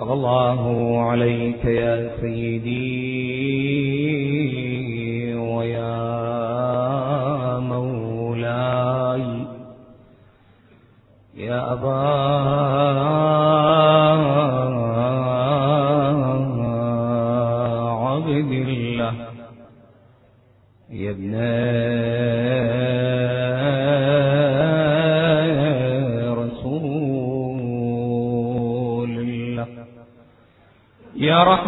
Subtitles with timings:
[0.00, 2.80] صلى الله عليك يا سيدي
[5.34, 5.98] ويا
[7.58, 9.46] مولاي.
[11.36, 12.39] يا أبا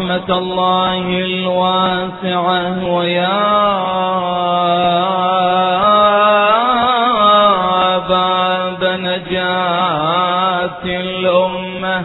[0.02, 3.42] رحمة الله الواسعة ويا
[8.08, 12.04] باب نجاة الأمة.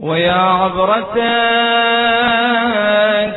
[0.00, 1.16] ويا عبرة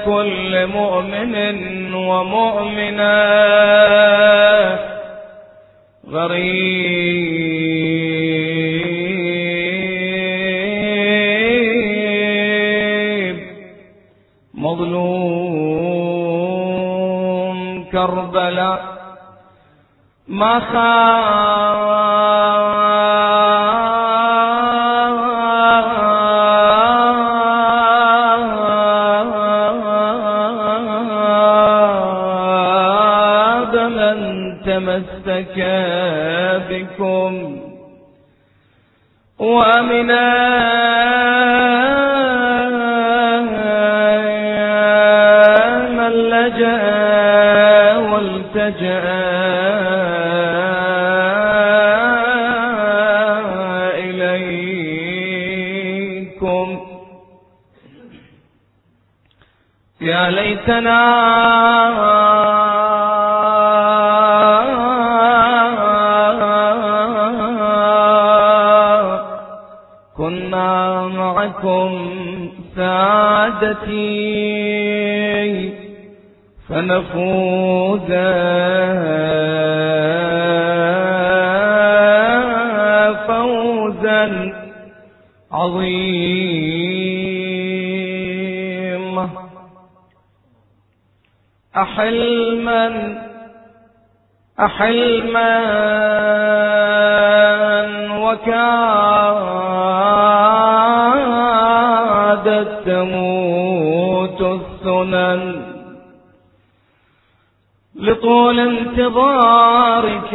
[0.05, 3.19] كل مؤمن ومؤمنة.
[6.11, 7.08] غريب
[17.99, 18.81] كربلاء
[20.27, 21.09] ما خاب
[33.75, 34.17] من
[34.65, 35.57] تمسك
[36.69, 37.33] بكم.
[39.39, 40.98] وأمنا
[60.69, 60.99] ليتنا
[70.17, 71.91] كنا معكم
[72.75, 74.09] سادتي
[76.69, 78.11] فنفوز.
[91.99, 93.17] أحلما
[94.59, 95.59] أحلما
[102.59, 105.61] وكادت تموت السنن.
[107.95, 110.33] لطول انتظارك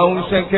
[0.00, 0.54] وأوشك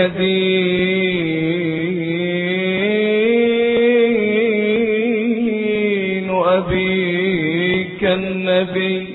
[5.32, 9.06] دين أبيك النبي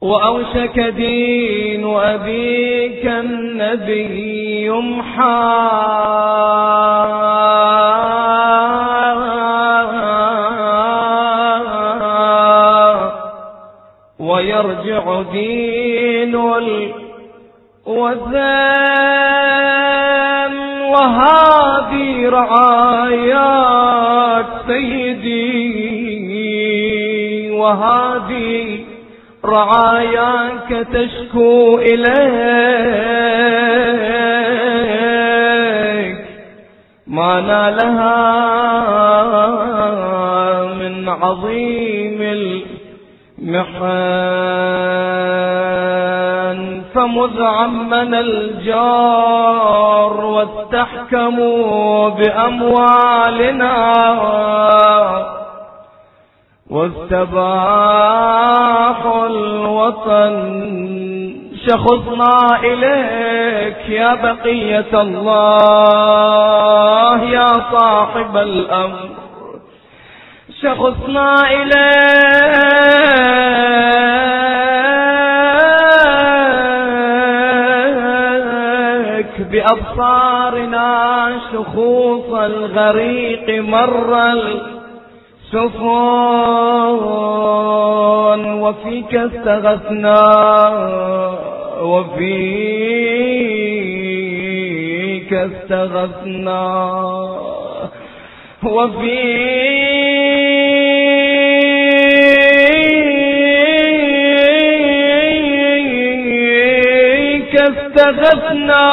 [0.00, 5.42] وأوشك دين أبيك النبي يمحى
[14.82, 16.34] ويرجع دين
[17.86, 18.32] الوثن
[20.90, 23.66] وهذه رعايات
[24.66, 25.92] سيدي
[27.50, 28.78] وهذه
[29.44, 32.12] رعاياك تشكو إليك.
[37.06, 38.42] ما نالها
[40.74, 42.22] من عظيم
[43.42, 43.82] المحن
[46.94, 53.74] فمذ عمن الجار واستحكموا بأموالنا
[56.70, 57.26] واستباحوا
[59.26, 60.62] الوطن.
[61.66, 69.21] شخصنا إليك يا بقية الله يا صاحب الأمر.
[70.62, 71.50] شخصنا
[79.22, 80.88] إليك بأبصارنا
[81.52, 84.22] شخوص الغريق مر
[85.52, 85.72] سفون
[88.62, 90.22] وفيك استغثنا
[91.82, 93.22] وفيك
[95.32, 96.62] استغثنا
[98.64, 99.81] وفيك
[108.02, 108.92] استغثنا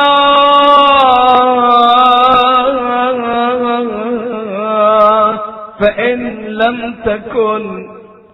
[5.79, 7.87] فإن لم تكن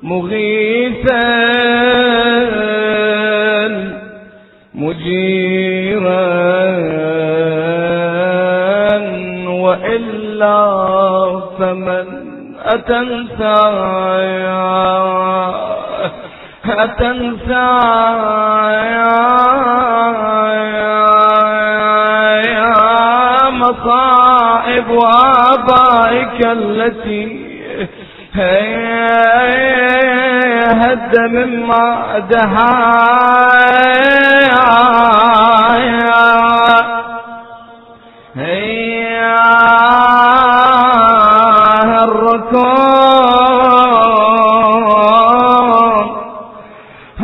[0.03, 1.25] مغيثا
[4.73, 6.25] مجيرا
[9.47, 10.59] وإلا
[11.59, 12.05] فمن
[12.65, 13.55] أتنسى
[16.65, 17.85] أتنسى
[23.51, 24.89] مصائب
[25.53, 27.45] آبائك التي
[30.81, 33.85] هد مما دهايا.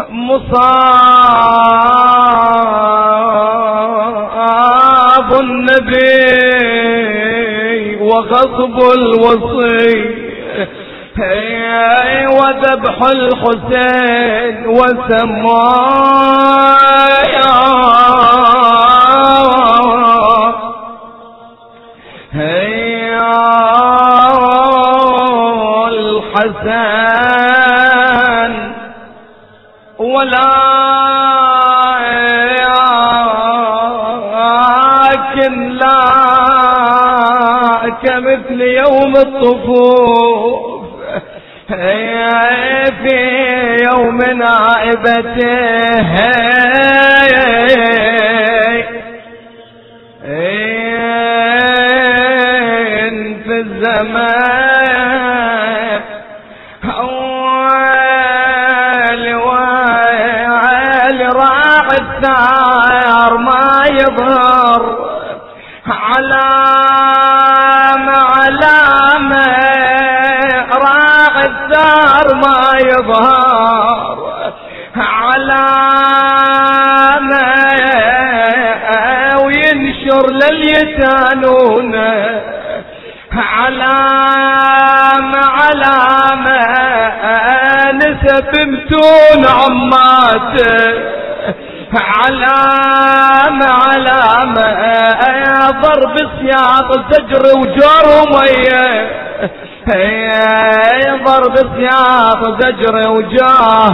[0.09, 0.90] مصاب
[5.39, 6.11] النبي
[8.01, 10.21] وغصب الوصي.
[12.27, 15.91] وذبح الحسين وسمايا.
[26.41, 27.31] الحسن.
[29.99, 30.60] ولا
[35.71, 36.01] لا
[38.03, 40.81] كمثل يوم الطفوف.
[43.01, 43.19] في
[43.83, 45.81] يوم نائبته.
[53.43, 54.41] في الزمان
[56.99, 58.13] أول
[59.35, 65.10] وعلي راع الثار ما يظهر.
[66.81, 69.45] علامة علامة
[71.45, 74.17] الثار ما يظهر
[74.95, 76.21] علامة
[79.45, 81.95] وينشر لليتانون
[83.33, 86.61] علامة علامة
[87.93, 91.10] نسب متون عماته
[91.95, 94.65] علامة علامة
[95.81, 99.11] ضرب سياط زجر وجار ومية.
[101.25, 103.91] ضرب سياط زجر وجاه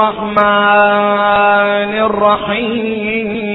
[0.00, 0.99] الرحمن
[2.06, 3.50] الرحيم.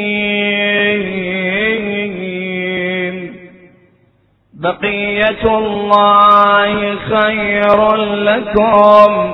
[4.53, 9.33] بقية الله خير لكم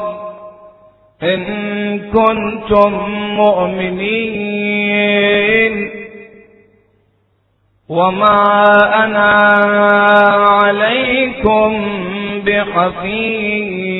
[1.24, 1.42] إن
[2.00, 4.52] كنتم مؤمنين.
[7.90, 8.36] وما
[9.06, 9.32] أنا
[10.50, 11.86] عليكم
[12.46, 13.91] بحفيظ.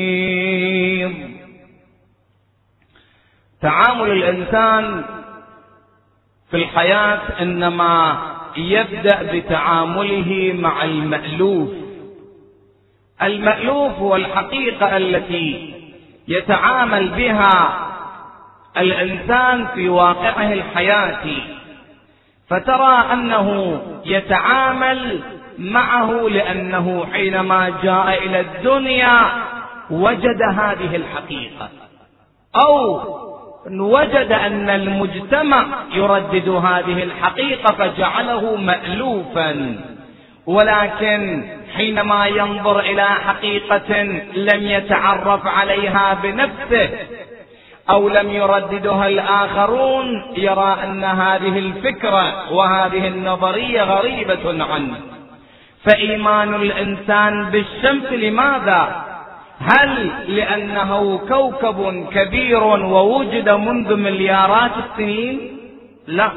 [3.62, 5.04] تعامل الإنسان
[6.52, 8.18] في الحياة إنما
[8.58, 11.70] يبدأ بتعامله مع المألوف.
[13.22, 15.74] المألوف هو الحقيقة التي
[16.28, 17.88] يتعامل بها
[18.78, 21.44] الإنسان في واقعه الحياتي.
[22.50, 25.20] فترى أنه يتعامل
[25.58, 29.32] معه لأنه حينما جاء إلى الدنيا
[29.90, 31.70] وجد هذه الحقيقة.
[32.66, 33.02] أو
[33.70, 39.76] وجد أن المجتمع يردد هذه الحقيقة فجعله مألوفا
[40.46, 41.44] ولكن
[41.76, 44.02] حينما ينظر إلى حقيقة
[44.36, 46.90] لم يتعرف عليها بنفسه
[47.90, 54.96] أو لم يرددها الآخرون يرى أن هذه الفكرة وهذه النظرية غريبة عنه
[55.86, 59.11] فإيمان الإنسان بالشمس لماذا؟
[59.66, 65.58] هل لأنه كوكب كبير ووجد منذ مليارات السنين؟
[66.08, 66.32] لا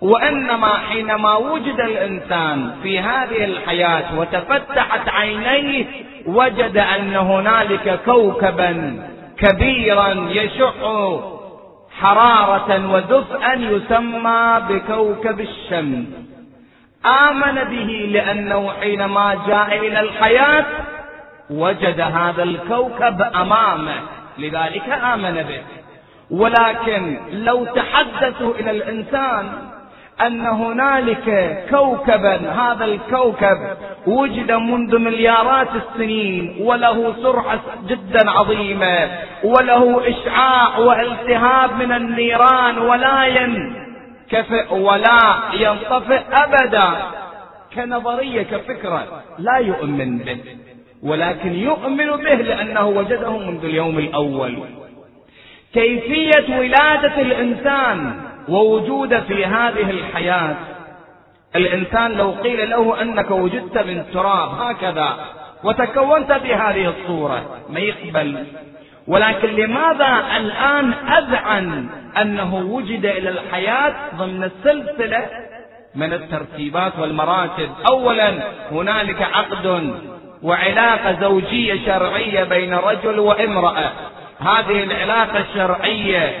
[0.00, 5.84] وإنما حينما وجد الإنسان في هذه الحياة وتفتحت عينيه
[6.26, 9.02] وجد أن هنالك كوكبا
[9.38, 10.72] كبيرا يشع
[12.00, 16.06] حرارة ودفئا يسمى بكوكب الشمس
[17.06, 20.64] آمن به لأنه حينما جاء إلى الحياة
[21.50, 23.94] وجد هذا الكوكب أمامه
[24.38, 25.62] لذلك آمن به.
[26.30, 29.52] ولكن لو تحدثوا إلى الإنسان
[30.26, 33.58] أن هنالك كوكبا هذا الكوكب
[34.06, 39.08] وجد منذ مليارات السنين وله سرعة جدا عظيمة
[39.44, 46.88] وله إشعاع والتهاب من النيران ولا ينكفئ ولا ينطفئ أبدا.
[47.74, 50.38] كنظرية كفكرة لا يؤمن به.
[51.02, 54.58] ولكن يؤمن به لأنه وجده منذ اليوم الأول.
[55.74, 58.14] كيفية ولادة الإنسان
[58.48, 60.56] ووجود في هذه الحياة؟
[61.56, 65.16] الإنسان لو قيل له أنك وجدت من تراب هكذا
[65.64, 68.46] وتكونت بهذه الصورة ما يقبل.
[69.06, 71.88] ولكن لماذا الآن أذعن
[72.20, 75.26] أنه وجد إلى الحياة ضمن السلسلة
[75.94, 78.32] من الترتيبات والمراتب أولا
[78.72, 79.94] هنالك عقد
[80.42, 83.92] وعلاقة زوجية شرعية بين رجل وامرأة.
[84.40, 86.32] هذه العلاقة الشرعية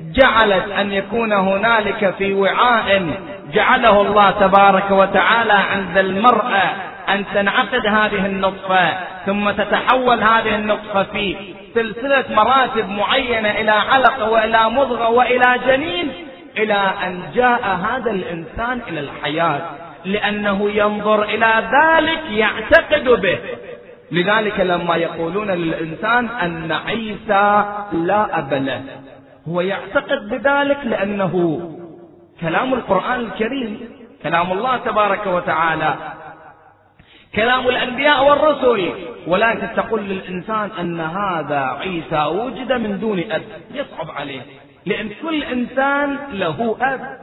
[0.00, 3.10] جعلت أن يكون هنالك في وعاء
[3.52, 6.70] جعله الله تبارك وتعالى عند المرأة
[7.08, 8.92] أن تنعقد هذه النطفة
[9.26, 11.36] ثم تتحول هذه النطفة في
[11.74, 16.12] سلسلة مراتب معينة إلى علقة وإلى مضغة وإلى جنين
[16.56, 19.60] إلى أن جاء هذا الإنسان إلى الحياة.
[20.04, 23.38] لأنه ينظر إلى ذلك يعتقد به.
[24.12, 28.82] لذلك لما يقولون للإنسان أن عيسى لا أب له.
[29.48, 31.60] هو يعتقد بذلك لأنه
[32.40, 33.80] كلام القرآن الكريم
[34.22, 35.94] كلام الله تبارك وتعالى
[37.34, 38.90] كلام الأنبياء والرسل.
[39.26, 43.42] ولكن تقول للإنسان أن هذا عيسى وجد من دون أب
[43.74, 44.40] يصعب عليه.
[44.86, 47.21] لأن كل إنسان له أب.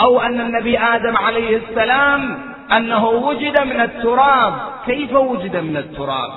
[0.00, 2.38] أو أن النبي آدم عليه السلام
[2.72, 4.54] أنه وجد من التراب.
[4.86, 6.30] كيف وجد من التراب؟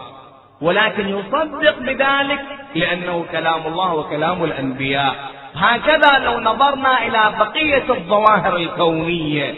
[0.61, 2.39] ولكن يصدق بذلك
[2.75, 5.15] لأنه كلام الله وكلام الأنبياء.
[5.55, 9.53] هكذا لو نظرنا إلى بقية الظواهر الكونية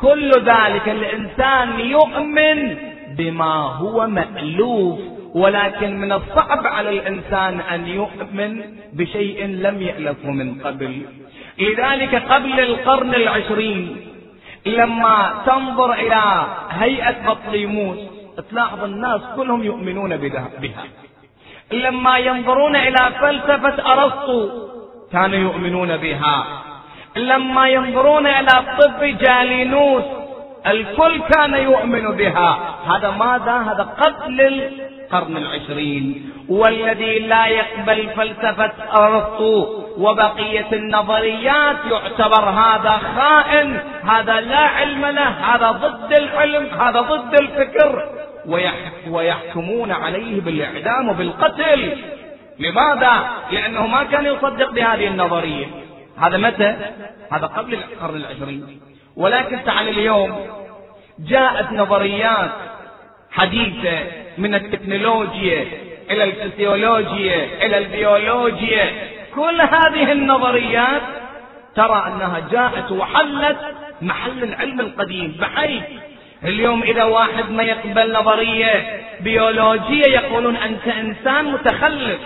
[0.00, 2.76] كل ذلك الإنسان يؤمن
[3.18, 4.98] بما هو مألوف.
[5.34, 11.02] ولكن من الصعب على الإنسان أن يؤمن بشيء لم يألفه من قبل.
[11.58, 13.96] لذلك قبل القرن العشرين.
[14.66, 17.98] لما تنظر إلى هيئة بطليموس
[18.50, 20.48] تلاحظ الناس كلهم يؤمنون بها.
[21.72, 24.50] لما ينظرون إلى فلسفة أرسطو
[25.12, 26.44] كانوا يؤمنون بها.
[27.16, 30.04] لما ينظرون إلى طب جالينوس
[30.66, 32.58] الكل كان يؤمن بها.
[32.86, 36.32] هذا ماذا؟ هذا قبل القرن العشرين.
[36.48, 45.70] والذي لا يقبل فلسفة أرسطو وبقية النظريات يعتبر هذا خائن هذا لا علم له هذا
[45.70, 48.08] ضد العلم هذا ضد الفكر.
[49.10, 51.96] ويحكمون عليه بالإعدام وبالقتل.
[52.58, 55.66] لماذا؟ لأنه ما كان يصدق بهذه النظرية.
[56.18, 56.76] هذا متى؟
[57.32, 58.80] هذا قبل القرن العشرين.
[59.16, 60.46] ولكن تعال اليوم
[61.18, 62.50] جاءت نظريات
[63.30, 63.98] حديثة
[64.38, 65.64] من التكنولوجيا
[66.10, 69.16] إلى الفسيولوجيا إلى البيولوجيا.
[69.36, 71.02] كل هذه النظريات
[71.76, 73.56] ترى أنها جاءت وحلت
[74.02, 75.82] محل العلم القديم بحيث
[76.44, 82.18] اليوم إذا واحد ما يقبل نظرية بيولوجية يقولون أنت إنسان متخلف.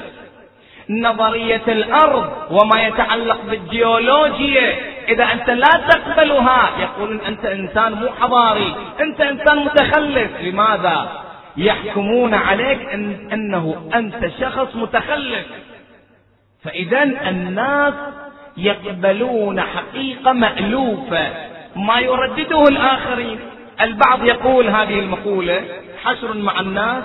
[0.91, 4.77] نظرية الأرض وما يتعلق بالجيولوجيا
[5.09, 8.75] إذا أنت لا تقبلها يقولون أنت إنسان مو حضاري.
[9.01, 10.31] أنت إنسان متخلف.
[10.41, 11.09] لماذا؟
[11.57, 15.47] يحكمون عليك إن أنه أنت شخص متخلف.
[16.65, 17.95] فإذا الناس
[18.57, 21.27] يقبلون حقيقة مألوفة
[21.77, 23.39] ما يردده الآخرين.
[23.81, 25.63] البعض يقول هذه المقولة
[26.05, 27.05] حشر مع الناس.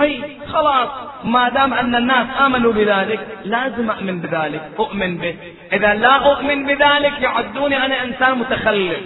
[0.00, 0.20] أي
[0.52, 0.88] خلاص
[1.24, 5.34] ما دام أن الناس آمنوا بذلك لازم أؤمن بذلك أؤمن به.
[5.72, 9.00] إذا لا أؤمن بذلك يعدوني أنا إنسان متخلف.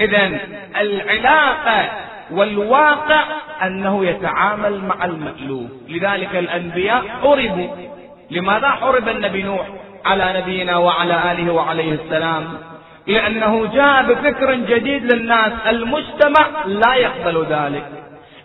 [0.00, 0.38] إذا
[0.80, 1.90] العلاقة
[2.30, 3.24] والواقع
[3.62, 5.70] أنه يتعامل مع المألوف.
[5.88, 7.93] لذلك الأنبياء حربوا
[8.30, 9.66] لماذا حرب النبي نوح
[10.06, 12.58] على نبينا وعلى آله وعليه السلام؟
[13.06, 17.86] لأنه جاء بفكر جديد للناس المجتمع لا يقبل ذلك.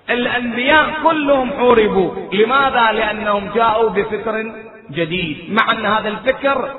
[0.09, 2.11] الأنبياء كلهم حوربوا.
[2.33, 4.53] لماذا؟ لأنهم جاءوا بفكر
[4.91, 5.37] جديد.
[5.49, 6.71] مع أن هذا الفكر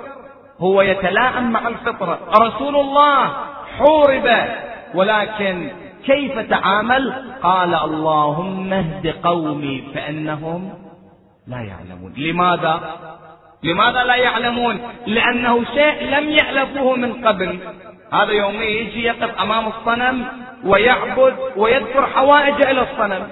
[0.61, 2.19] هو يتلائم مع الفطرة.
[2.41, 3.31] رسول الله
[3.79, 4.29] حورب.
[4.95, 5.71] ولكن
[6.07, 10.90] كيف تعامل؟ قال اللهم اهد قومي فإنهم
[11.47, 12.15] لا يعلمون.
[12.17, 12.97] لماذا؟
[13.63, 17.59] لماذا لا يعلمون؟ لأنه شيء لم يألفوه من قبل.
[18.13, 20.27] هذا يومي يجي يقف أمام الصنم
[20.65, 23.29] ويعبد ويذكر حوائج إلى الصنم.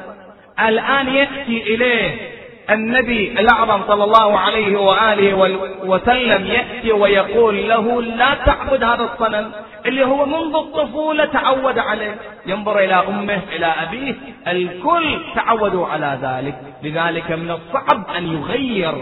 [0.61, 2.38] الآن يأتي إليه
[2.71, 9.53] النبي الأعظم صلى الله عليه وآله وسلم يأتي ويقول له لا تعبد هذا الصنم
[9.87, 12.17] اللي هو منذ الطفولة تعود عليه.
[12.47, 14.15] ينظر إلى أمه إلى أبيه
[14.49, 16.55] الكل تعودوا على ذلك.
[16.83, 18.95] لذلك من الصعب أن يغير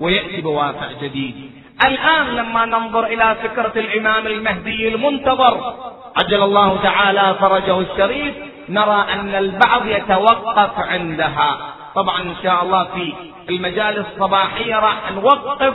[0.00, 1.50] ويأتي بواقع جديد.
[1.84, 5.74] الآن لما ننظر إلى فكرة الإمام المهدي المنتظر
[6.16, 8.34] عجل الله تعالى فرجه الشريف
[8.68, 11.58] نرى أن البعض يتوقف عندها.
[11.94, 13.12] طبعا إن شاء الله في
[13.48, 15.74] المجالس الصباحية راح نوقف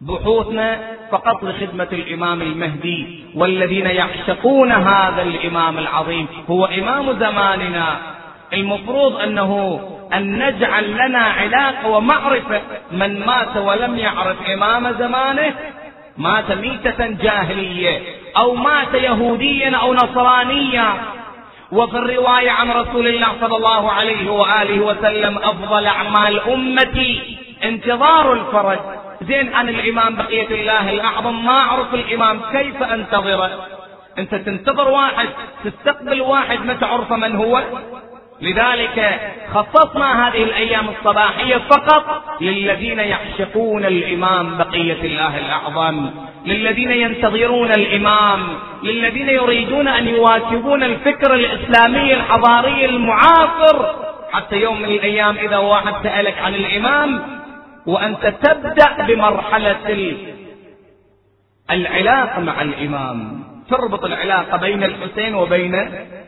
[0.00, 6.26] بحوثنا فقط لخدمة الإمام المهدي والذين يعشقون هذا الإمام العظيم.
[6.50, 7.96] هو إمام زماننا.
[8.52, 9.80] المفروض أنه
[10.14, 12.60] أن نجعل لنا علاقة ومعرفة.
[12.92, 15.54] من مات ولم يعرف إمام زمانه
[16.18, 18.02] مات ميتة جاهلية
[18.36, 20.94] أو مات يهوديا أو نصرانيا.
[21.72, 28.78] وفي الرواية عن رسول الله صلى الله عليه وآله وسلم أفضل أعمال أمتي انتظار الفرج.
[29.22, 33.50] زين عن الإمام بقية الله الأعظم ما أعرف الإمام كيف أنتظره.
[34.18, 35.28] أنت تنتظر واحد
[35.64, 37.62] تستقبل واحد ما تعرف من هو؟
[38.40, 39.20] لذلك
[39.54, 46.10] خصصنا هذه الأيام الصباحية فقط للذين يعشقون الإمام بقية الله الأعظم.
[46.46, 48.40] للذين ينتظرون الإمام
[48.82, 53.86] للذين يريدون أن يواكبون الفكر الإسلامي الحضاري المعاصر.
[54.32, 57.22] حتى يوم من الأيام إذا واحد سألك عن الإمام
[57.86, 60.16] وأنت تبدأ بمرحلة
[61.70, 63.44] العلاقة مع الإمام.
[63.70, 65.74] تربط العلاقة بين الحسين وبين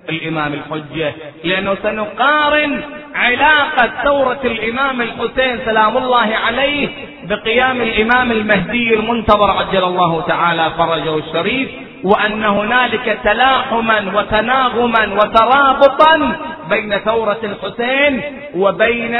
[0.08, 1.12] الإمام الحجة
[1.44, 2.80] لأنه سنقارن
[3.14, 6.88] علاقة ثورة الإمام الحسين سلام الله عليه
[7.24, 11.68] بقيام الإمام المهدي المنتظر عجل الله تعالى فرجه الشريف
[12.04, 16.36] وأن هنالك تلاحما وتناغما وترابطا
[16.70, 18.20] بين ثورة الحسين
[18.56, 19.18] وبين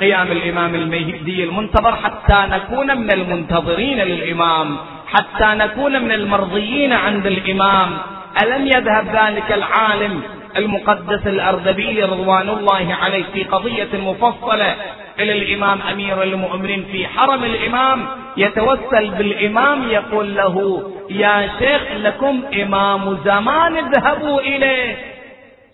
[0.00, 7.98] قيام الإمام المهدي المنتظر حتى نكون من المنتظرين للإمام حتى نكون من المرضيين عند الإمام.
[8.42, 10.22] ألم يذهب ذلك العالم
[10.56, 14.76] المقدس الأردبيلي رضوان الله عليه في قضية مفصلة
[15.18, 23.18] إلى الإمام أمير المؤمنين في حرم الإمام؟ يتوسل بالإمام يقول له يا شيخ لكم إمام
[23.24, 24.96] زمان اذهبوا إليه.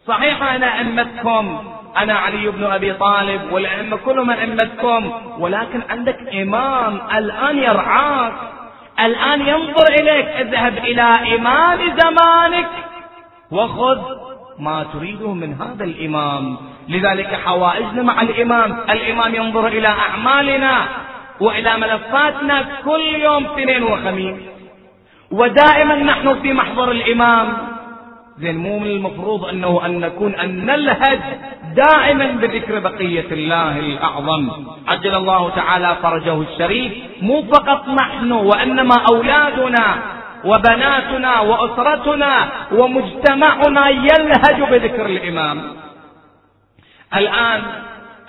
[0.07, 1.64] صحيح أنا أمتكم
[1.97, 8.33] أنا علي بن أبي طالب والأئمة كلهم أئمتكم ولكن عندك إمام الآن يرعاك.
[9.01, 11.03] الآن ينظر إليك اذهب إلى
[11.37, 12.69] إمام زمانك.
[13.51, 13.99] وخذ
[14.59, 16.57] ما تريده من هذا الإمام.
[16.89, 18.79] لذلك حوائجنا مع الإمام.
[18.91, 20.89] الإمام ينظر إلى أعمالنا
[21.41, 24.37] وإلى ملفاتنا كل يوم اثنين وخميس.
[25.31, 27.65] ودائما نحن في محضر الإمام.
[28.38, 31.20] زين مو من المفروض أنه أن نكون أن نلهج
[31.77, 34.51] دائما بذكر بقية الله الأعظم.
[34.88, 36.92] عجل الله تعالى فرجه الشريف.
[37.22, 39.99] مو فقط نحن وإنما أولادنا
[40.44, 45.62] وبناتنا وأسرتنا ومجتمعنا يلهج بذكر الإمام.
[47.16, 47.62] الآن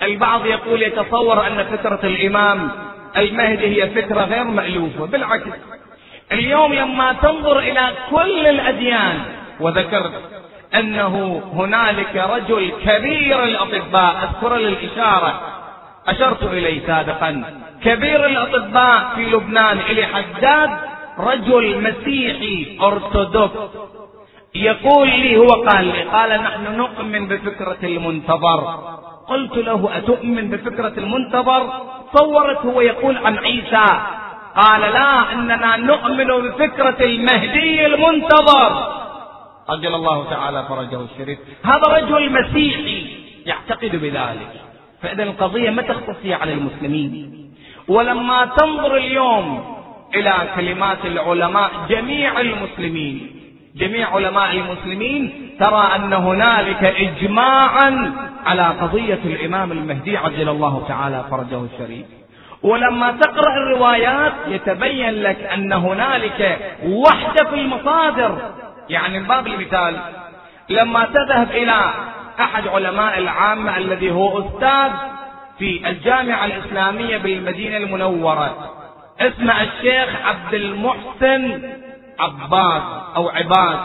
[0.02, 2.70] البعض يقول يتصور أن فكرة الإمام
[3.16, 5.46] المهدي هي فكرة غير مألوفة بالعكس.
[6.32, 10.12] اليوم لما تنظر إلى كل الأديان وذكرت
[10.74, 15.40] أنه هنالك رجل كبير الأطباء أذكر للإشارة
[16.08, 17.44] أشرت إليه سابقا.
[17.84, 20.70] كبير الأطباء في لبنان إلي حداد
[21.18, 23.50] رجل مسيحي أرثوذكس.
[24.54, 28.60] يقول لي هو قال لي قال نحن نؤمن بفكرة المنتظر.
[29.28, 31.72] قلت له أتؤمن بفكرة المنتظر؟
[32.14, 33.86] صورت هو يقول عن عيسى.
[34.56, 38.98] قال لا إننا نؤمن بفكرة المهدي المنتظر.
[39.68, 41.38] عجل الله تعالى فرجه الشريف.
[41.64, 43.06] هذا رجل مسيحي
[43.46, 44.52] يعتقد بذلك.
[45.02, 47.34] فإذا القضية ما تختصي على المسلمين.
[47.88, 49.78] ولما تنظر اليوم
[50.14, 53.30] إلى كلمات العلماء جميع المسلمين
[53.76, 58.12] جميع علماء المسلمين ترى أن هنالك إجماعا
[58.46, 62.06] على قضية الإمام المهدي عجل الله تعالى فرجه الشريف.
[62.62, 68.38] ولما تقرأ الروايات يتبين لك أن هنالك وحدة في المصادر.
[68.88, 70.00] يعني باب المثال
[70.68, 71.94] لما تذهب إلى
[72.40, 74.90] أحد علماء العامة الذي هو أستاذ
[75.58, 78.70] في الجامعة الإسلامية بالمدينة المنورة
[79.20, 81.70] اسمه الشيخ عبد المحسن
[82.18, 82.82] عباس
[83.16, 83.78] أو عباس.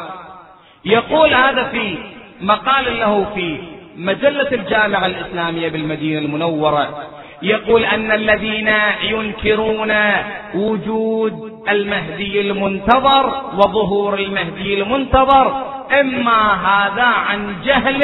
[0.85, 1.97] يقول هذا في
[2.41, 3.57] مقال له في
[3.97, 7.07] مجلة الجامعة الإسلامية بالمدينة المنورة.
[7.43, 9.93] يقول أن الذين ينكرون
[10.55, 18.01] وجود المهدي المنتظر وظهور المهدي المنتظر إما هذا عن جهل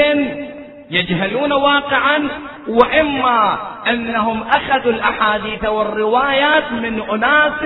[0.91, 2.27] يجهلون واقعا
[2.67, 7.63] وإما أنهم أخذوا الأحاديث والروايات من أناس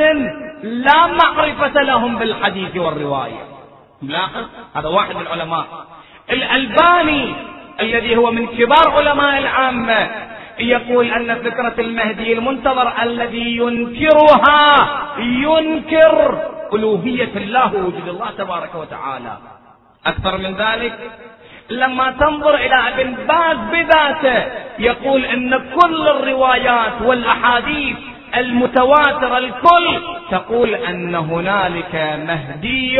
[0.63, 3.45] لا معرفة لهم بالحديث والرواية.
[4.01, 5.65] لاحظ هذا واحد من العلماء.
[6.31, 7.33] الألباني
[7.81, 10.09] الذي هو من كبار علماء العامة
[10.59, 14.87] يقول أن فكرة المهدي المنتظر الذي ينكرها
[15.19, 16.41] ينكر
[16.73, 19.37] ألوهية الله ووجود الله تبارك وتعالى.
[20.05, 20.93] أكثر من ذلك
[21.69, 27.97] لما تنظر إلى ابن باز بذاته يقول أن كل الروايات والأحاديث
[28.37, 32.99] المتواترة الكل تقول أن هنالك مهدي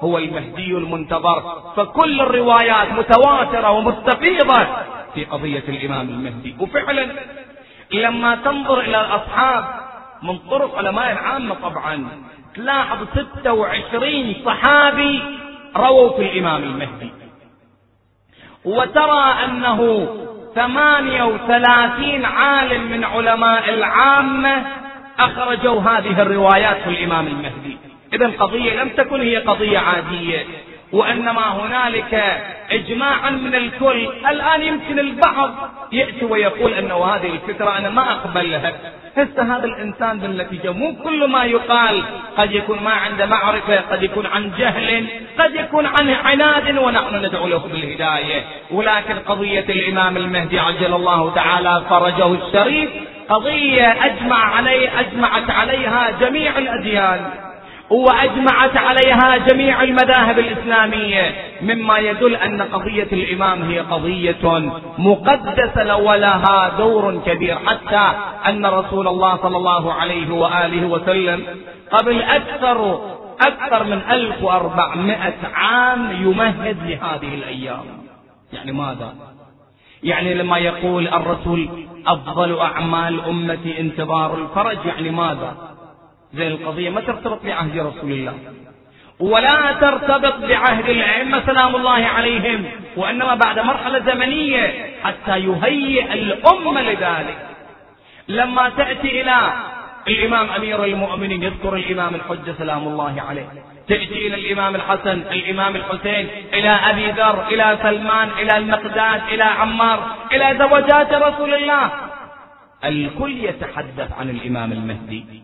[0.00, 1.42] هو المهدي المنتظر.
[1.76, 4.66] فكل الروايات متواترة ومستفيضة.
[5.14, 6.56] في قضية الإمام المهدي.
[6.60, 7.06] وفعلا
[7.92, 9.64] لما تنظر إلى الأصحاب
[10.22, 12.08] من طرق علماء العامة طبعا
[12.54, 12.98] تلاحظ
[13.42, 15.22] 26 صحابي
[15.76, 17.10] رووا في الإمام المهدي.
[18.64, 20.08] وترى أنه
[20.54, 24.66] ثمانية وثلاثين عالم من علماء العامة
[25.18, 27.78] أخرجوا هذه الروايات في الإمام المهدي.
[28.12, 30.46] إذا القضية لم تكن هي قضية عادية.
[30.94, 34.08] وإنما هنالك إجماعا من الكل.
[34.30, 35.54] الآن يمكن البعض
[35.92, 38.72] يأتي ويقول أنه هذه الفكرة أنا ما أقبلها.
[39.16, 42.02] هسه هذا الإنسان بالنتيجة مو كل ما يقال
[42.36, 45.06] قد يكون ما عنده معرفة قد يكون عن جهل
[45.38, 48.42] قد يكون عن عناد ونحن ندعو له بالهداية.
[48.70, 52.90] ولكن قضية الإمام المهدي عجل الله تعالى فرجه الشريف
[53.28, 57.30] قضية أجمع علي أجمعت عليها جميع الأديان.
[57.90, 67.20] وأجمعت عليها جميع المذاهب الإسلامية مما يدل أن قضية الإمام هي قضية مقدسة ولها دور
[67.26, 68.12] كبير حتى
[68.48, 71.42] أن رسول الله صلى الله عليه وآله وسلم
[71.92, 73.00] قبل أكثر
[73.40, 77.84] أكثر من 1400 عام يمهد لهذه الأيام
[78.52, 79.14] يعني ماذا؟
[80.02, 81.68] يعني لما يقول الرسول
[82.06, 85.73] أفضل أعمال أمتي انتظار الفرج يعني ماذا؟
[86.34, 88.34] زي القضية ما ترتبط بعهد رسول الله.
[89.20, 92.64] ولا ترتبط بعهد الأئمة سلام الله عليهم.
[92.96, 97.48] وإنما بعد مرحلة زمنية حتى يهيئ الأمة لذلك.
[98.28, 99.52] لما تأتي إلى
[100.08, 103.48] الإمام أمير المؤمنين يذكر الإمام الحجة سلام الله عليه.
[103.88, 109.98] تأتي إلى الإمام الحسن الإمام الحسين إلى أبي ذر إلى سلمان إلى المقداد إلى عمار
[110.32, 111.90] إلى زوجات رسول الله.
[112.84, 115.43] الكل يتحدث عن الإمام المهدي.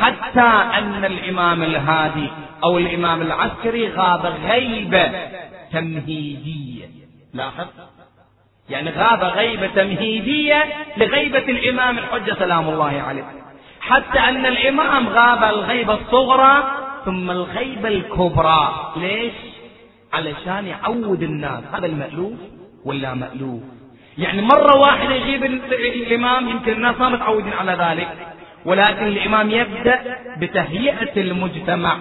[0.00, 0.40] حتى
[0.78, 2.28] أن الإمام الهادي
[2.64, 5.10] أو الإمام العسكري غاب غيبة
[5.72, 6.86] تمهيدية.
[7.34, 7.66] لاحظ؟
[8.68, 10.64] يعني غاب غيبة تمهيدية
[10.96, 13.24] لغيبة الإمام الحجة سلام الله عليه.
[13.80, 16.64] حتى أن الإمام غاب الغيبة الصغرى
[17.04, 18.92] ثم الغيبة الكبرى.
[18.96, 19.32] ليش؟
[20.12, 21.62] علشان يعود الناس.
[21.72, 22.38] هذا المألوف
[22.84, 23.62] ولا مألوف؟
[24.18, 28.35] يعني مرة واحدة يغيب الإمام يمكن الناس ما متعودين على ذلك.
[28.66, 30.00] ولكن الإمام يبدأ
[30.38, 31.98] بتهيئة المجتمع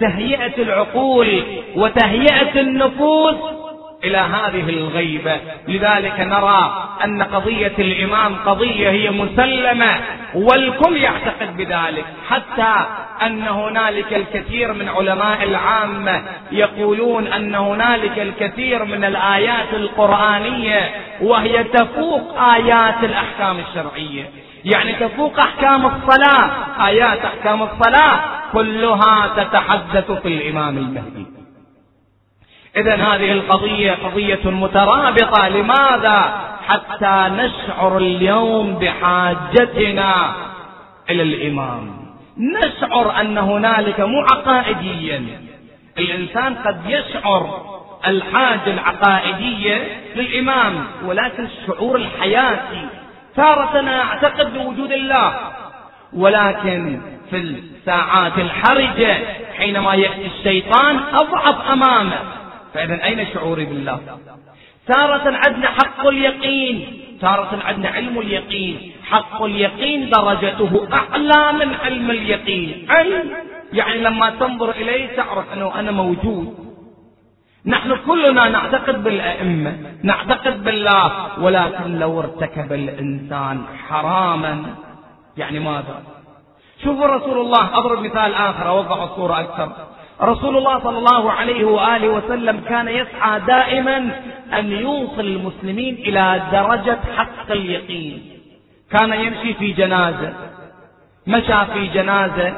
[0.00, 1.42] تهيئة العقول
[1.76, 3.34] وتهيئة النفوس
[4.04, 5.36] إلى هذه الغيبة.
[5.68, 10.00] لذلك نرى أن قضية الإمام قضية هي مسلمة
[10.34, 12.04] والكل يعتقد بذلك.
[12.30, 12.86] حتى
[13.22, 22.42] أن هنالك الكثير من علماء العامة يقولون أن هنالك الكثير من الآيات القرآنية وهي تفوق
[22.42, 24.30] آيات الأحكام الشرعية.
[24.64, 26.50] يعني تفوق أحكام الصلاة.
[26.86, 28.20] آيات أحكام الصلاة
[28.52, 31.26] كلها تتحدث في الإمام المهدي.
[32.78, 35.48] إذا هذه القضية قضية مترابطة.
[35.48, 40.34] لماذا؟ حتى نشعر اليوم بحاجتنا
[41.10, 41.90] إلى الإمام.
[42.38, 45.24] نشعر أن هنالك مو عقائديا.
[45.98, 47.60] الإنسان قد يشعر
[48.06, 52.88] الحاجة العقائدية للإمام ولكن الشعور الحياتي
[53.36, 55.34] تارة أعتقد بوجود الله.
[56.12, 59.18] ولكن في الساعات الحرجة
[59.58, 62.37] حينما يأتي الشيطان أضعف أمامه.
[62.74, 64.00] فإذا أين شعوري بالله؟
[64.86, 68.92] تارة عندنا حق اليقين تارة عندنا علم اليقين.
[69.04, 72.86] حق اليقين درجته أعلى من علم اليقين.
[72.90, 73.30] علم
[73.72, 76.68] يعني لما تنظر إليه تعرف أنه أنا موجود.
[77.66, 84.64] نحن كلنا نعتقد بالأئمة نعتقد بالله ولكن لو ارتكب الإنسان حراما
[85.36, 86.02] يعني ماذا؟
[86.84, 89.87] شوفوا رسول الله أضرب مثال آخر أوضح الصورة أكثر.
[90.22, 93.96] رسول الله صلى الله عليه وآله وسلم كان يسعى دائما
[94.58, 98.22] أن يوصل المسلمين إلى درجة حق اليقين.
[98.90, 100.32] كان يمشي في جنازة.
[101.26, 102.52] مشى في جنازة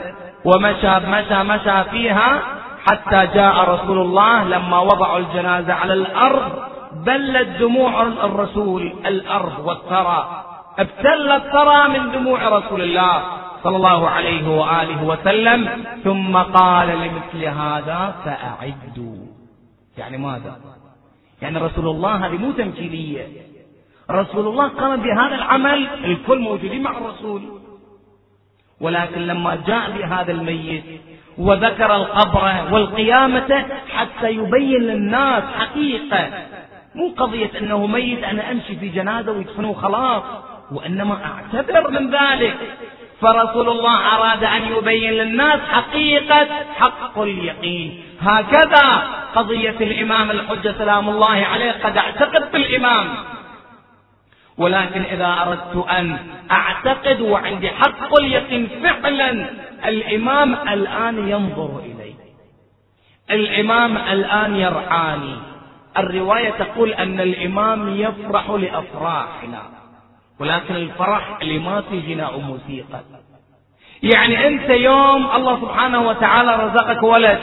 [0.44, 2.42] ومشى مشى مشى فيها
[2.87, 6.53] حتى جاء رسول الله لما وضعوا الجنازة على الأرض
[6.92, 10.44] بلت دموع الرسول الأرض والثرى.
[10.79, 13.23] ابتلت ترى من دموع رسول الله.
[13.64, 19.27] صلى الله عليه وآله وسلم ثم قال لمثل هذا فأعدوا.
[19.99, 20.57] يعني ماذا؟
[21.42, 23.27] يعني رسول الله هذه مو تمثيلية.
[24.11, 27.42] رسول الله قام بهذا العمل الكل موجودين مع الرسول.
[28.81, 30.85] ولكن لما جاء بهذا الميت
[31.38, 36.29] وذكر القبر والقيامة حتى يبين للناس حقيقة
[36.94, 40.23] مو قضية أنه ميت أنا أمشي في جنازة ويدفنوه خلاص
[40.73, 42.57] وإنما أعتبر من ذلك.
[43.20, 46.46] فرسول الله أراد أن يبين للناس حقيقة
[46.78, 48.02] حق اليقين.
[48.20, 53.09] هكذا قضية الإمام الحجة سلام الله عليه قد أعتقد بالإمام
[54.59, 56.18] ولكن إذا أردت أن
[56.50, 59.30] أعتقد وعندي حق اليقين فعلا
[59.85, 62.14] الإمام الآن ينظر إلي.
[63.30, 65.37] الإمام الآن يرعاني.
[65.98, 69.80] الرواية تقول أن الإمام يفرح لأفراحنا.
[70.40, 71.38] ولكن الفرح
[71.81, 73.00] في غناء موسيقى؟
[74.03, 77.38] يعني أنت يوم الله سبحانه وتعالى رزقك ولد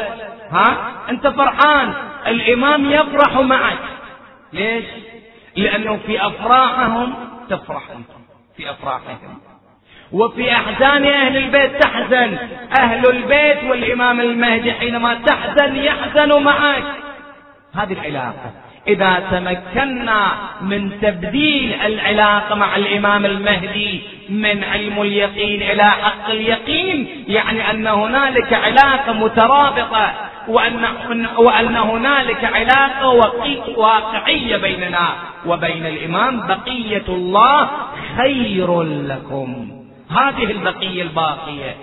[0.52, 1.94] ها؟ أنت فرحان
[2.28, 3.80] الإمام يفرح معك.
[4.54, 4.86] ليش؟
[5.56, 7.14] لأنه في أفراحهم
[7.50, 8.10] تفرح أنت
[8.58, 9.40] في أفراحهم.
[10.12, 12.38] وفي أحزان أهل البيت تحزن
[12.80, 16.84] أهل البيت والإمام المهدي حينما تحزن يحزن معك.
[17.76, 18.52] هذه العلاقة.
[18.88, 27.72] إذا تمكنا من تبديل العلاقة مع الإمام المهدي من علم اليقين إلى حق اليقين يعني
[27.72, 30.14] أن هنالك علاقة مترابطة
[30.48, 30.86] وأن,
[31.38, 33.08] وأن هنالك علاقة
[33.78, 35.10] واقعية بيننا
[35.46, 37.70] وبين الإمام بقية الله
[38.18, 39.72] خير لكم.
[40.12, 41.76] هذه البقية الباقية.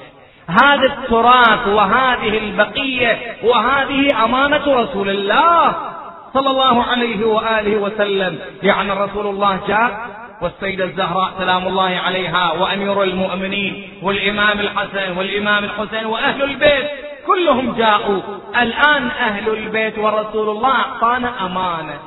[0.48, 5.93] هذا التراث وهذه البقية وهذه أمانة رسول الله.
[6.34, 8.38] صلى الله عليه وآله وسلم.
[8.62, 10.10] يعني رسول الله جاء
[10.42, 16.90] والسيدة الزهراء سلام الله عليها وأمير المؤمنين والإمام الحسن والإمام الحسين وأهل البيت
[17.26, 18.20] كلهم جاءوا.
[18.62, 21.98] الآن أهل البيت ورسول الله أعطانا أمانة.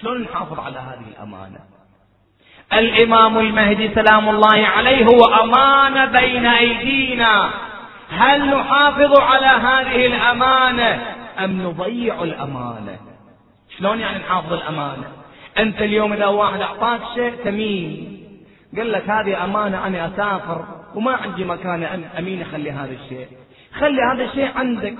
[0.00, 1.60] شلون نحافظ على هذه الأمانة؟
[2.72, 7.50] الإمام المهدي سلام الله عليه هو أمانة بين أيدينا.
[8.10, 11.02] هل نحافظ على هذه الأمانة
[11.44, 13.11] أم نضيع الأمانة؟
[13.82, 15.04] شلون يعني نحافظ الأمانة؟
[15.58, 18.18] أنت اليوم إذا واحد أعطاك شيء ثمين
[18.76, 20.64] قال لك هذه أمانة أنا أسافر
[20.94, 23.26] وما عندي مكان أمين أخلي هذا الشيء.
[23.80, 24.98] خلي هذا الشيء عندك.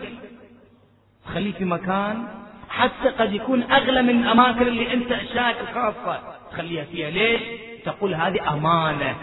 [1.34, 2.24] خليه في مكان
[2.70, 6.20] حتى قد يكون أغلى من الأماكن اللي أنت أشياءك الخاصة
[6.52, 7.40] تخليها فيها ليش؟
[7.84, 9.16] تقول هذه أمانة.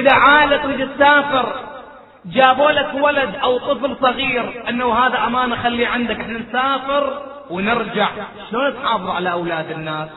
[0.00, 1.52] إذا عائلة تريد تسافر
[2.24, 6.20] جابوا لك ولد أو طفل صغير أنه هذا أمانة خليه عندك.
[6.20, 8.08] إحنا نسافر ونرجع.
[8.50, 10.08] شلون تحافظ على أولاد الناس؟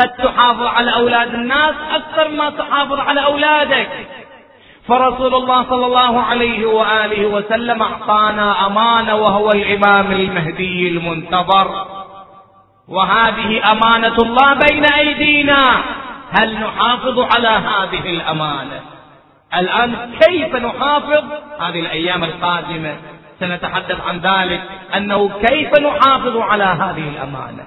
[0.00, 3.88] قد تحافظ على أولاد الناس أكثر ما تحافظ على أولادك.
[4.88, 11.86] فرسول الله صلى الله عليه وآله وسلم أعطانا أمانة وهو الإمام المهدي المنتظر.
[12.88, 15.82] وهذه أمانة الله بين أيدينا.
[16.40, 18.80] هل نحافظ على هذه الأمانة؟
[19.54, 21.24] الآن كيف نحافظ؟
[21.60, 22.96] هذه الأيام القادمة.
[23.42, 24.62] سنتحدث عن ذلك
[24.96, 27.64] أنه كيف نحافظ على هذه الأمانة؟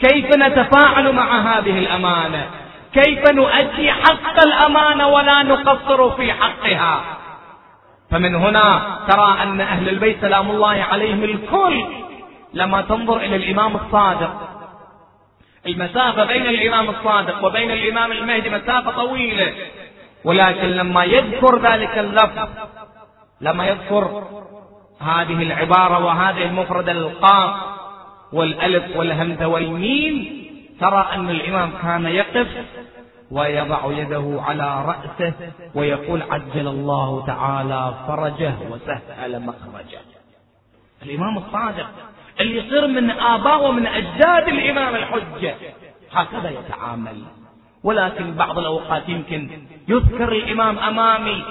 [0.00, 2.46] كيف نتفاعل مع هذه الأمانة؟
[2.92, 7.00] كيف نؤدي حق الأمانة ولا نقصر في حقها؟
[8.10, 11.84] فمن هنا ترى أن أهل البيت سلام الله عليهم الكل
[12.54, 14.52] لما تنظر إلى الإمام الصادق.
[15.66, 19.52] المسافة بين الإمام الصادق وبين الإمام المهدي مسافة طويلة
[20.24, 22.48] ولكن لما يذكر ذلك اللفظ
[23.40, 24.24] لما يذكر
[25.02, 27.54] هذه العبارة وهذه المفردة القاف
[28.32, 30.42] والألف والهمزة والميم
[30.80, 32.48] ترى أن الإمام كان يقف
[33.30, 35.34] ويضع يده على رأسه
[35.74, 40.00] ويقول عجل الله تعالى فرجه وسهل مخرجه.
[41.02, 41.86] الإمام الصادق
[42.40, 45.54] اللي يصير من آباء ومن أجداد الإمام الحجة
[46.12, 47.22] هكذا يتعامل.
[47.84, 49.50] ولكن بعض الأوقات يمكن
[49.88, 51.44] يذكر الإمام أمامي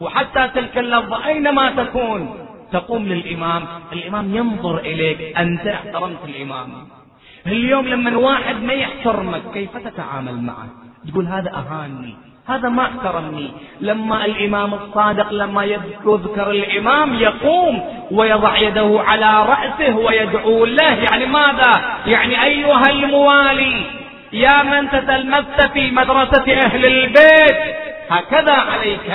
[0.00, 6.68] وحتى تلك اللفظة أينما تكون تقوم للإمام الإمام ينظر إليك أنت احترمت الإمام.
[7.46, 10.68] اليوم لما واحد ما يحترمك كيف تتعامل معه؟
[11.08, 12.14] تقول هذا أهاني
[12.46, 13.50] هذا ما احترمني.
[13.80, 20.94] لما الإمام الصادق لما يذكر الإمام يقوم ويضع يده على رأسه ويدعو له.
[20.94, 23.84] يعني ماذا؟ يعني أيها الموالي
[24.32, 27.56] يا من تتلمذت في مدرسة أهل البيت
[28.10, 29.10] هكذا عليك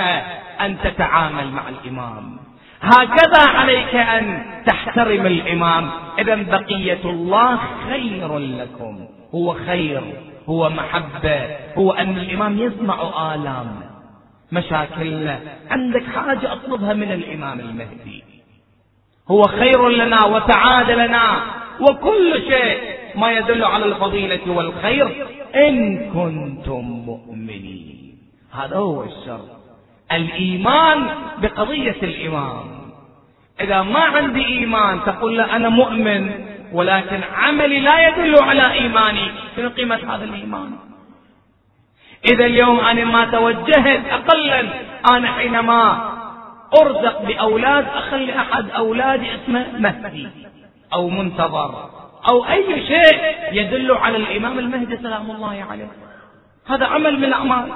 [0.62, 2.45] أن تتعامل مع الإمام.
[2.86, 5.90] هكذا عليك أن تحترم الإمام.
[6.20, 9.08] إذا بقية الله خير لكم.
[9.36, 10.02] هو خير
[10.50, 13.02] هو محبة هو أن الإمام يسمع
[13.34, 13.90] آلامنا
[14.52, 15.40] مشاكلنا.
[15.70, 18.24] عندك حاجة أطلبها من الإمام المهدي.
[19.32, 21.42] هو خير لنا وسعادة لنا.
[21.80, 22.78] وكل شيء
[23.16, 28.18] ما يدل على الفضيلة والخير إن كنتم مؤمنين.
[28.52, 29.46] هذا هو الشر.
[30.12, 31.08] الإيمان
[31.42, 32.75] بقضية الإمام.
[33.62, 36.32] إذا ما عندي إيمان تقول له أنا مؤمن
[36.72, 39.32] ولكن عملي لا يدل على إيماني.
[39.56, 40.72] شنو قيمة هذا الإيمان؟
[42.26, 44.64] إذا اليوم أنا ما توجهت أقلا
[45.10, 46.12] أنا حينما
[46.82, 50.28] أرزق بأولاد أخلي أحد أولادي اسمه مهدي
[50.94, 51.90] أو منتظر
[52.28, 55.88] أو أي شيء يدل على الإمام المهدي سلام الله عليه.
[56.68, 57.72] هذا عمل من الأعمال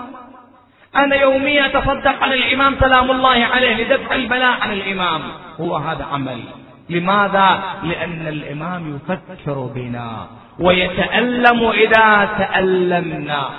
[0.95, 5.21] أنا يوميا أتصدق على الإمام سلام الله عليه لدفع البلاء عن الإمام.
[5.59, 6.43] هو هذا عمل
[6.89, 10.27] لماذا؟ لأن الإمام يفكر بنا
[10.59, 13.49] ويتألم إذا تألمنا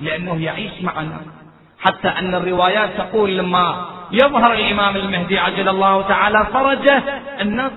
[0.00, 1.20] لأنه يعيش معنا.
[1.80, 7.02] حتى أن الروايات تقول لما يظهر الإمام المهدي عجل الله تعالى فرجه
[7.40, 7.72] الناس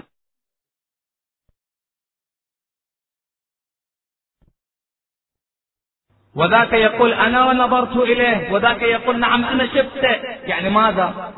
[6.35, 10.11] وذاك يقول أنا نظرت إليه وذاك يقول نعم أنا شفته.
[10.43, 11.33] يعني ماذا؟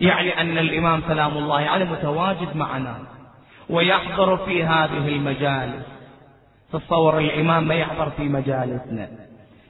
[0.00, 2.96] يعني أن الإمام سلام الله عليه متواجد معنا
[3.70, 5.84] ويحضر في هذه المجالس.
[6.72, 9.08] تصور الإمام ما يحضر في مجالسنا.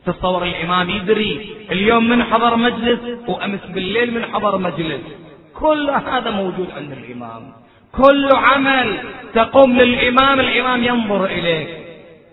[0.06, 5.00] تصور الإمام يدري اليوم من حضر مجلس وأمس بالليل من حضر مجلس.
[5.54, 7.52] كل هذا موجود عند الإمام.
[7.92, 8.98] كل عمل
[9.34, 11.68] تقوم للإمام الإمام ينظر إليك.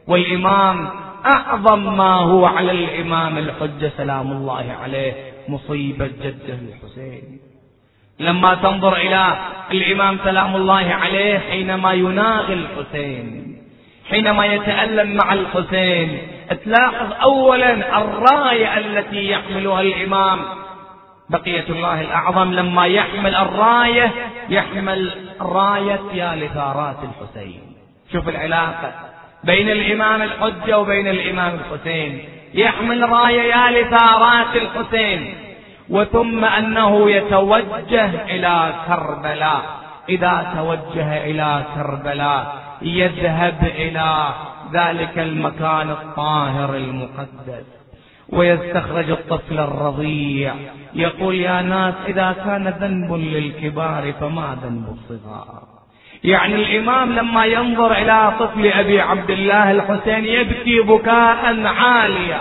[0.07, 0.89] والإمام
[1.25, 5.13] أعظم ما هو على الإمام الحجة سلام الله عليه
[5.49, 7.50] مصيبة جده الحسين.
[8.21, 9.37] لما تنظر إلى
[9.71, 13.57] الإمام سلام الله عليه حينما يناغي الحسين
[14.09, 16.21] حينما يتألم مع الحسين
[16.63, 20.39] تلاحظ أولا الراية التي يحملها الإمام
[21.29, 22.53] بقية الله الأعظم.
[22.53, 24.11] لما يحمل الراية
[24.49, 27.61] يحمل راية يا لثارات الحسين.
[28.11, 28.91] شوف العلاقة
[29.43, 32.29] بين الإمام الحجة وبين الإمام الحسين.
[32.53, 35.35] يحمل راية يا لثارات الحسين.
[35.91, 39.61] وثم أنه يتوجه إلى كربلاء.
[40.09, 44.27] إذا توجه إلى كربلاء يذهب إلى
[44.73, 47.65] ذلك المكان الطاهر المقدس.
[48.29, 50.53] ويستخرج الطفل الرضيع.
[50.93, 55.63] يقول يا ناس إذا كان ذنب للكبار فما ذنب الصغار.
[56.23, 62.39] يعني الإمام لما ينظر إلى طفل أبي عبد الله الحسين يبكي بكاء عاليا.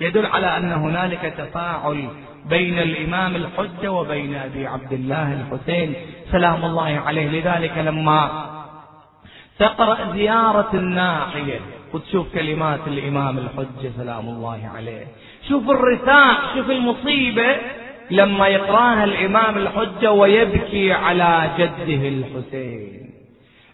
[0.00, 2.08] يدل على أن هنالك تفاعل
[2.48, 5.94] بين الإمام الحجة وبين أبي عبد الله الحسين.
[6.32, 7.28] سلام الله عليه.
[7.28, 8.30] لذلك لما
[9.58, 11.60] تقرأ زيارة الناحية
[11.92, 15.06] وتشوف كلمات الإمام الحجة سلام الله عليه.
[15.48, 17.56] شوف الرثاء شوف المصيبة
[18.10, 23.10] لما يقرأها الإمام الحجة ويبكي على جده الحسين.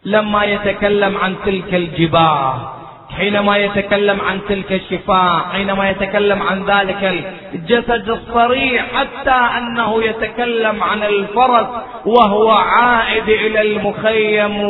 [0.04, 2.79] لما يتكلم عن تلك الجباه
[3.16, 11.02] حينما يتكلم عن تلك الشفاء حينما يتكلم عن ذلك الجسد الصريح حتى أنه يتكلم عن
[11.02, 11.66] الفرس
[12.06, 14.60] وهو عائد إلى المخيم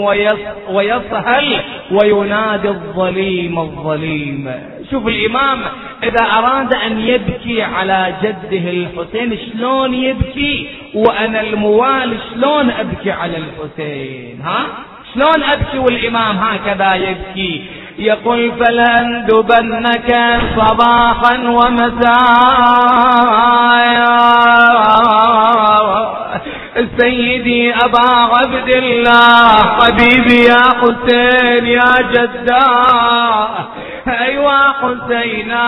[0.70, 4.52] ويصهل وينادي الظليم الظليم.
[4.90, 5.58] شوف الإمام
[6.02, 14.40] إذا أراد أن يبكي على جده الحسين شلون يبكي؟ وأنا الموالي شلون أبكي على الحسين؟
[14.44, 14.66] ها؟
[15.14, 17.64] شلون أبكي والإمام هكذا يبكي؟
[18.00, 20.10] يقول فلأندبنك
[20.56, 21.34] صباحا
[25.50, 26.40] ومساء.
[26.98, 28.08] سيدي أبا
[28.38, 33.48] عبد الله حبيبي يا حسين يا جداه
[34.08, 35.66] أيوا حسينا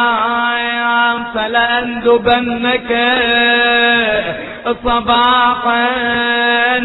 [1.34, 2.90] فلأندبنك
[4.84, 5.88] صباحا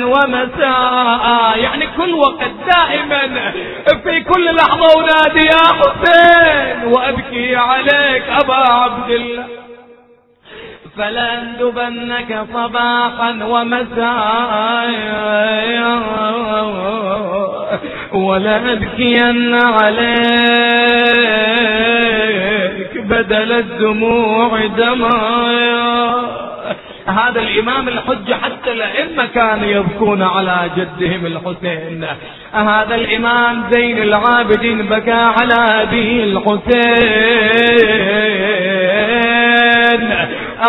[0.03, 1.57] ومساء.
[1.57, 3.51] يعني كل وقت دائما
[4.03, 9.45] في كل لحظة أنادي يا حسين وأبكي عليك أبا عبد الله.
[10.97, 14.87] فلأندبنك صباحا ومساء.
[18.13, 20.17] ولأبكين عليك
[22.97, 26.27] بدل الدموع دمايا
[27.07, 32.05] هذا الإمام الحجة حتى الأئمة كانوا يبكون على جدهم الحسين.
[32.53, 35.53] هذا الإمام زين العابدين بكى على
[35.83, 36.67] أبيه الحسين.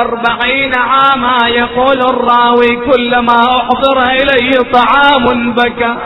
[0.01, 5.97] أربعين عاما يقول الراوي كلما أحضر إليه طعام بكى.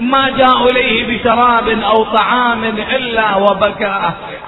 [0.00, 4.00] ما جاء إليه بشراب أو طعام إلا وبكى.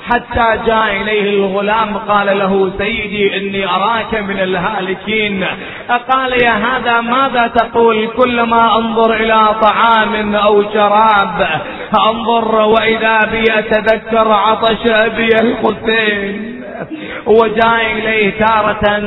[0.09, 5.47] حتى جاء إليه الغلام قال له سيدي إني أراك من الهالكين.
[6.13, 11.49] قال يا هذا ماذا تقول؟ كلما أنظر إلى طعام أو شراب
[12.07, 16.58] أنظر وإذا بي أتذكر عطش أبي الحسين.
[17.27, 18.99] وجاء إليه تارة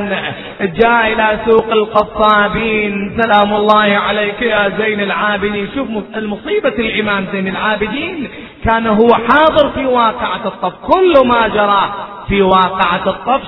[0.61, 3.22] جاء إلى سوق القصابين.
[3.22, 5.69] سلام الله عليك يا زين العابدين.
[5.76, 8.30] شوف المصيبة الإمام زين العابدين
[8.65, 10.74] كان هو حاضر في واقعة الطف.
[10.74, 11.93] كل ما جرى
[12.28, 13.41] في واقعة الطف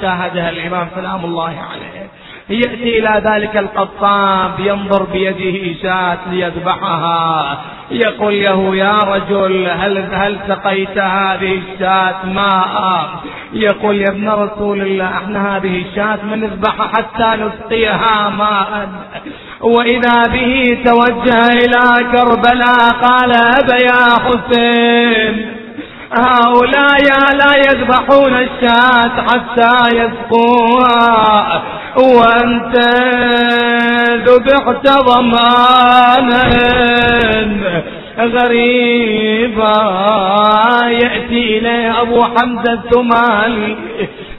[0.00, 0.88] شاهدها الإمام.
[0.94, 1.87] سلام الله عليه.
[2.50, 7.58] يأتي إلى ذلك القصاب ينظر بيده شاة ليذبحها.
[7.90, 13.08] يقول له يا رجل هل هل سقيت هذه الشاة ماء؟
[13.52, 18.88] يقول يا ابن رسول الله إحنا هذه الشاة من نذبحها حتى نسقيها ماء.
[19.60, 25.57] وإذا به توجه إلى كربلاء قال أبا يا حسين.
[26.12, 31.62] هؤلاء لا يذبحون الشاة حتى يسقوها
[31.96, 32.76] وأنت
[34.28, 36.42] ذبحت ضمانا
[38.18, 39.78] غريبا.
[40.88, 43.76] يأتي إليه أبو حمزة الثمالي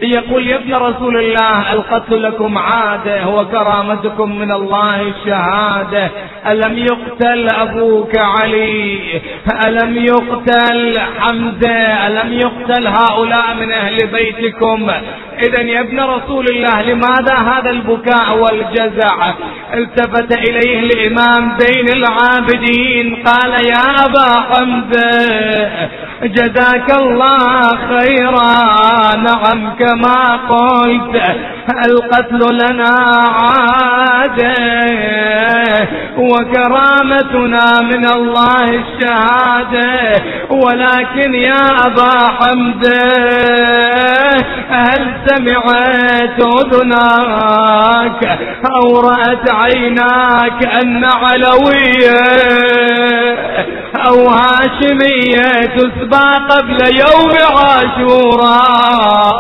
[0.02, 6.12] يقول يا ابن رسول الله القتل لكم عادة وكرامتكم من الله الشهادة.
[6.48, 9.22] ألم يقتل أبوك علي؟
[9.68, 14.92] ألم يقتل حمزة؟ ألم يقتل هؤلاء من أهل بيتكم؟
[15.40, 19.34] إذا يا ابن رسول الله لماذا هذا البكاء والجزع؟
[19.74, 25.70] التفت إليه الإمام زين العابدين قال يا أبا حمزة
[26.24, 28.52] جزاك الله خيرا
[29.16, 31.22] نعم كما قلت
[31.86, 32.96] القتل لنا
[33.30, 34.56] عادة
[36.18, 43.10] وكرامتنا من الله الشهادة ولكن يا أبا حمزة
[44.70, 48.22] هل سمعت أذناك
[48.76, 52.22] أو رأت عيناك أن علوية
[54.08, 59.36] أو هاشمية تسبى قبل يوم عاشوراء.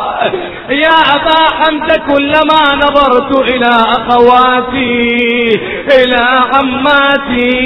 [0.69, 5.51] يا أبا حمزة كلما نظرت إلى أخواتي
[5.97, 7.59] إلى عماتي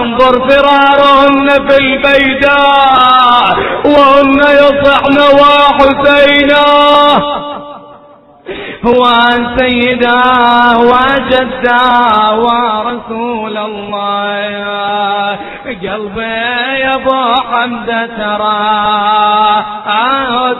[0.00, 6.64] أنظر فرارهن في البيداء وهن يصحن وحسينا.
[8.84, 10.22] وعن سيدا
[10.76, 11.82] وجدا
[12.30, 16.20] ورسول الله قلبي
[16.80, 19.13] يا ابو حمزة ترى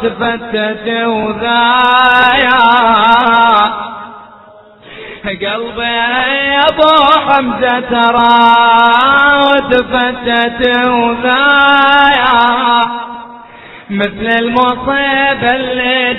[0.05, 2.61] تفتت وذايا.
[5.25, 6.93] قلبي يا أبو
[7.27, 8.39] حمزة ترى
[9.71, 12.35] تفتت وذايا.
[13.91, 16.15] مثل المصيبة اللي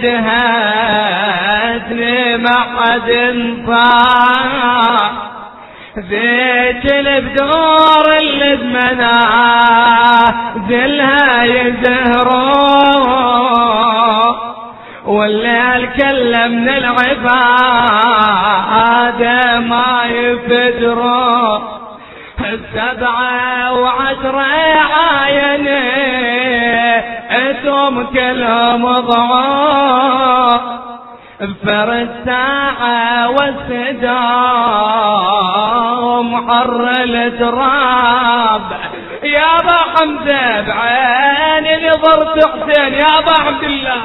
[1.56, 4.56] دهتني ما حد انصار
[6.00, 9.20] ذيك البدور اللي زمنا
[10.70, 11.44] زلها
[13.06, 13.06] يزهروا
[15.06, 17.26] والليل كلم العباد
[19.64, 21.60] ما يفدروا
[22.40, 24.46] السبعة وعشرة
[24.96, 25.80] عاينه
[27.32, 30.62] اتهم كلهم ضعاف
[31.42, 34.76] بفر الساعة والسدام
[36.36, 38.62] حر التراب
[39.24, 44.02] يا أبا حمزة بعين نظرت حسين يا أبا عبد الله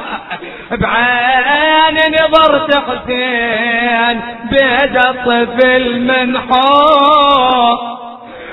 [0.70, 4.20] بعين نظرت حسين
[4.50, 7.78] بيد الطفل من حب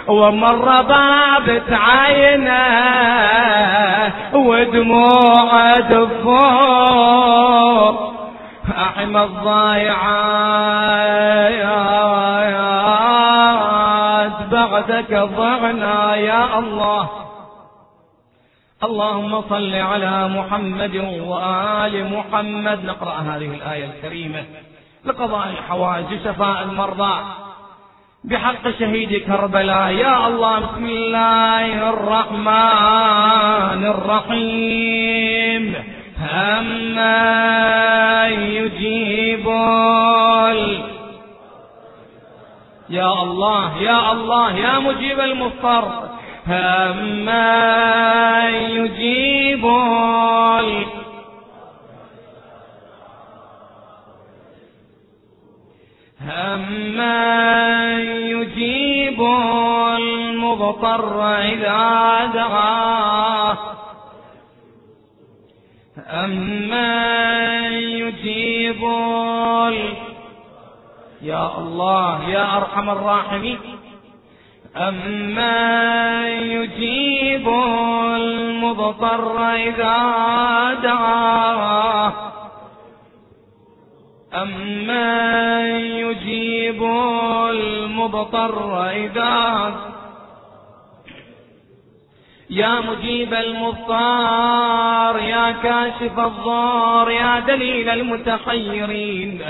[0.07, 2.57] ومر ضابت عينه
[4.33, 7.17] ودموع دفوق
[8.77, 10.57] أحمى الضايعات
[14.87, 17.09] بعدك ضعنا يا الله.
[18.83, 20.95] اللهم صل على محمد
[21.27, 22.85] وآل محمد.
[22.85, 24.45] نقرأ هذه الآية الكريمة.
[25.05, 27.21] لقضاء الحوائج شفاء المرضى.
[28.23, 35.75] بحق شهيد كربلاء يا الله بسم الله الرحمن الرحيم.
[36.33, 39.47] أما يجيب
[42.89, 46.09] يا الله يا الله يا مجيب المضطر.
[46.49, 49.65] أما يجيب
[56.27, 59.21] أما يجيب
[59.97, 63.57] المضطر إذا دعاه
[66.09, 68.83] أمن يجيب
[71.21, 73.59] يا الله يا أرحم الراحمين.
[74.77, 77.47] أمن يجيب
[78.15, 79.97] المضطر إذا
[80.83, 82.13] دعاه.
[84.33, 86.83] أمن يجيب
[87.49, 89.73] المضطر إذا
[92.49, 99.41] يا مجيب المضطر يا كاشف الضار يا دليل المتحيرين.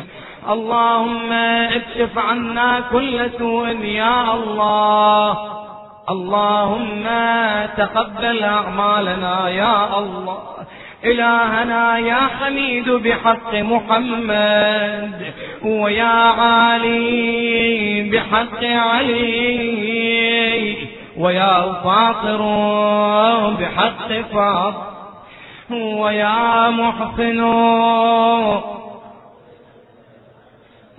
[0.50, 5.38] اللهم اكشف عنا كل سوء يا الله.
[6.10, 7.04] اللهم
[7.78, 10.38] تقبل أعمالنا يا الله.
[11.06, 15.34] إلهنا يا حميد بحق محمد.
[15.66, 19.68] ويا علي بحق علي.
[21.18, 22.42] ويا فاطر
[23.60, 24.88] بحق فاطر.
[25.72, 27.44] ويا محسن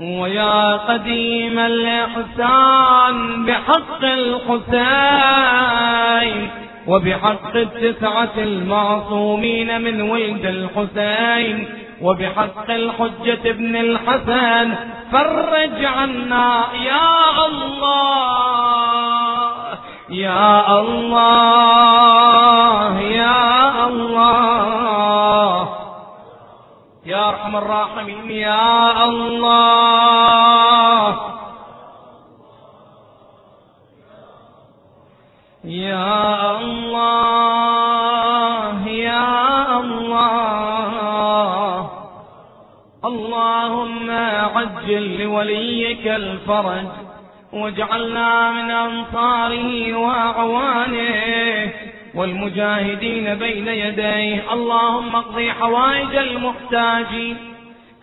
[0.01, 5.59] ويا قديم الإحسان بحق الحسين
[6.87, 11.69] وبحق التسعة المعصومين من ولد الحسين
[12.03, 14.75] وبحق الحجة ابن الحسن
[15.13, 19.19] فرج عنا يا الله
[20.11, 22.09] يا الله
[23.01, 24.88] يا الله
[27.09, 30.29] يا أرحم الراحمين يا الله.
[35.65, 37.69] يا الله
[38.89, 40.99] يا الله.
[43.05, 44.11] اللهم
[44.57, 46.87] عجل لوليك الفرج
[47.53, 51.88] واجعلنا من أنصاره وأعوانه.
[52.19, 54.53] والمجاهدين بين يديه.
[54.53, 57.37] اللهم اقضي حوائج المحتاجين.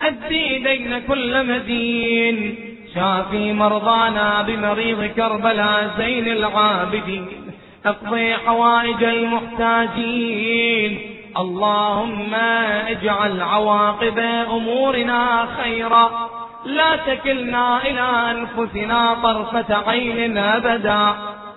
[0.02, 2.56] أدي دين كل مدين.
[2.96, 7.28] شافي مرضانا بمريض كربلاء زين العابدين.
[7.86, 11.00] اقضي حوائج المحتاجين.
[11.38, 12.34] اللهم
[12.88, 14.20] اجعل عواقب
[14.52, 16.30] أمورنا خيرا.
[16.66, 21.16] لا تكلنا إلى أنفسنا طرفة عين أبدا.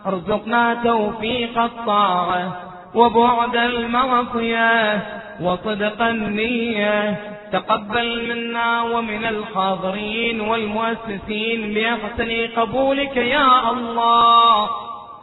[0.09, 2.52] أرزقنا توفيق الطاعة
[2.94, 5.02] وبعد المعصية
[5.40, 7.16] وصدق النية.
[7.52, 14.68] تقبل منا ومن الحاضرين والمؤسسين بأحسن قبولك يا الله.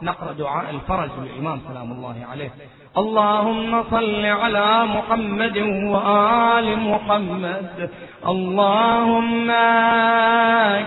[0.02, 2.50] نقرأ دعاء الفرج للإمام سلام الله عليه.
[2.98, 5.58] اللهم صل على محمد
[5.92, 7.90] وآل محمد.
[8.24, 9.52] اللهم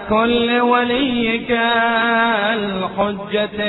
[0.10, 1.52] كل وليك
[2.54, 3.60] الحجة.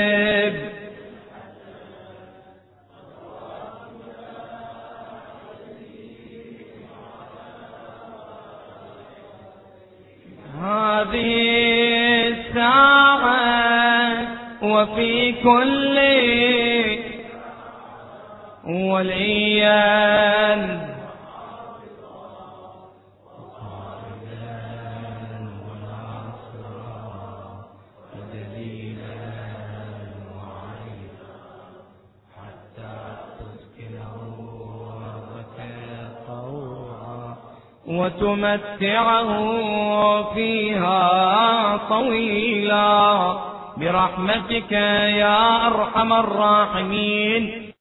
[10.60, 11.30] هذه
[12.28, 13.40] الساعة
[14.62, 15.98] وفي كل
[18.66, 19.70] وليا
[37.90, 39.32] وتمتعه
[40.34, 43.32] فيها طويلا.
[43.76, 47.66] برحمتك يا أرحم الراحمين.